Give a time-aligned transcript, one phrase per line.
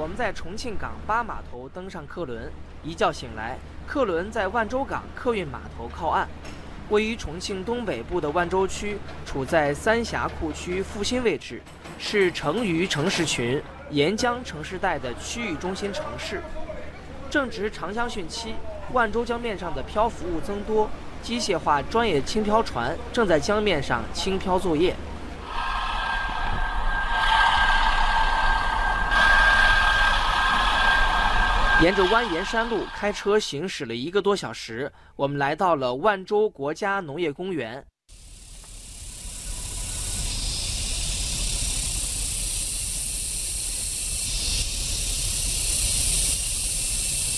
[0.00, 2.50] 我们在重庆港八码头登上客轮，
[2.82, 6.26] 一觉醒来，客轮在万州港客运码头靠岸。
[6.88, 11.60] 位于重庆东北部的万州区，处在三峡库区复兴位置，
[11.98, 16.40] 是成渝城市群沿江城市带的区域中心城市。
[17.28, 18.54] 正值长江汛期，
[18.94, 20.88] 万州江面上的漂浮物增多，
[21.22, 24.96] 机械化专业轻漂船正在江面上轻漂作业。
[31.82, 37.82] 沿着蜿蜒山路开车行驶了一个多小时，我们来到了万州国家农业公园。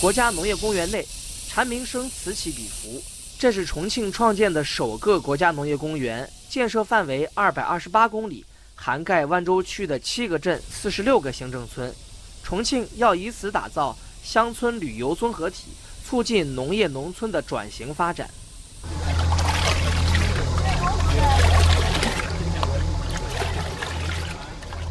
[0.01, 1.06] 国家农业公园内，
[1.48, 3.01] 蝉鸣声此起彼伏。
[3.38, 11.95] 这是重庆创建的首个国家农业公园，建设范围二百二十八公里，涵盖万州区的七个镇、四十六个行政村。
[12.43, 13.96] 重庆要以此打造。
[14.23, 15.73] 乡村旅游综合体，
[16.04, 18.30] 促进农业农村的转型发展。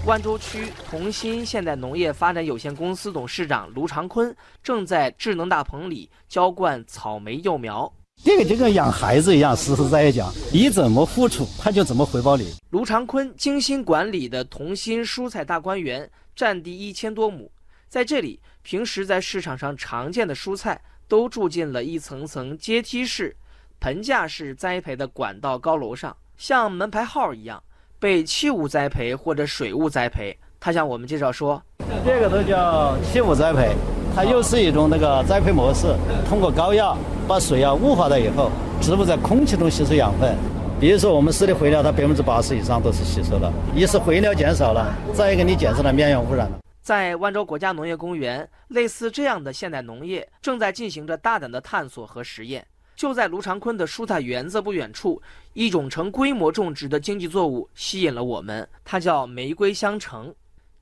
[0.06, 7.92] 万州区同心现代农业发展有限公司董事长卢长坤正在智能大棚里浇灌草莓幼苗。
[8.24, 12.54] 这个就跟养孩子一样，实实在在讲，你怎么付出，他就怎么回报你。
[12.72, 17.50] 卢长坤精心管理的同心蔬菜大观园，占地一千多亩。
[17.92, 23.36] 在这里，平时在市场上常见的蔬菜都住进了一层层阶梯式、
[23.82, 27.62] 盆架式栽培的管道高楼上，像门牌号一样
[28.00, 30.34] 被器物栽培或者水物栽培。
[30.58, 31.62] 他向我们介绍说
[32.06, 33.76] ：“这个都叫器物栽培，
[34.16, 35.94] 它又是一种那个栽培模式，
[36.30, 36.96] 通过高压
[37.28, 40.34] 把水啊雾化了以后，植物在空气中吸收养分。
[40.80, 52.66] 比如说我们施的肥料，它百分之八十以上都是吸收了，一是肥料减少了，再一个你减少了面源污染了。”在万州国家农业公园，类似这样的现代农业正在进行着大胆的探索和实验。
[52.96, 55.22] 就在卢长坤的蔬菜园子不远处，
[55.54, 60.34] 一种成规模种植的经济作物吸引了我们，它叫玫瑰香橙。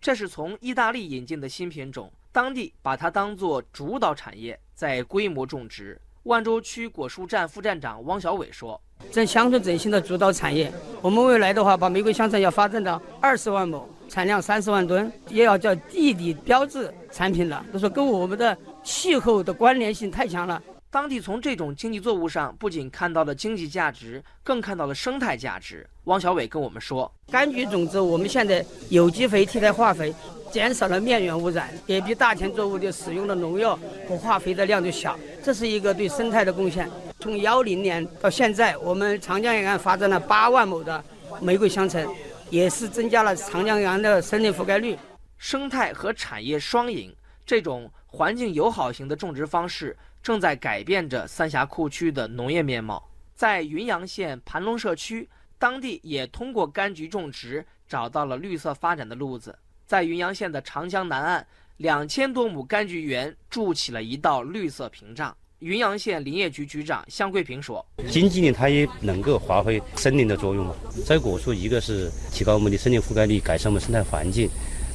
[0.01, 5.99] 这是从意大利引进的新品种，当地把它当作主导产业，在规模种植。
[6.23, 8.79] 万州区果蔬站副站长汪小伟说
[9.11, 17.63] ：“在乡村振兴的主导产业，我们未来的话，把玫瑰香橙要发展到二十万亩。”产量三十万吨，也要叫地理标志产品了。
[17.71, 20.61] 他说跟我们的气候的关联性太强了。
[20.91, 25.87] 当地从这种经济作物上不仅看到了经济价值，更看到了生态价值。
[26.05, 30.11] 汪小伟跟我们说，柑橘种子我们现在有机肥替代化肥，
[30.51, 33.77] 减少了面源污染，也比大田作物的使用的农药
[34.07, 35.15] 和化肥的量就小。
[35.43, 36.89] 这是一个对生态的贡献。
[37.19, 41.03] 从幺零年到现在，我们长江沿岸发展了八万亩的
[41.39, 42.03] 玫瑰香橙。
[42.51, 44.97] 也是增加了长江沿岸的森林覆盖率，
[45.37, 47.15] 生态和产业双赢，
[47.45, 53.07] 这种环境友好型的种植方式正在改变着三峡库区的农业面貌。
[53.35, 55.29] 在云阳县盘龙社区，
[55.59, 59.57] 当地也通过柑橘种植找到了绿色发展的路子。
[59.85, 61.45] 在云阳县的长江南岸，
[61.77, 65.35] 两千多亩柑橘园筑起了一道绿色屏障。
[65.59, 70.73] 云阳县林业局局长向桂平说：“经济林它也能够发挥森林的作用嘛。
[71.05, 74.49] 摘果树，一个是提高我们的森林覆盖率，改善我们生态环境，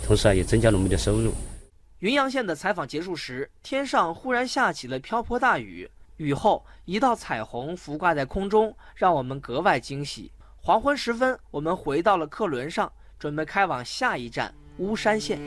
[0.07, 1.35] 同时啊，也增加了我们的收入。”
[2.01, 5.87] 云阳县的采访结束时，天上忽然下起了瓢泼大雨，
[6.17, 10.33] 雨后一道彩虹浮挂在空中，让我们格外惊喜。
[10.63, 15.39] 黄昏时分，我们回到了客轮上，准备开往下一站巫山县。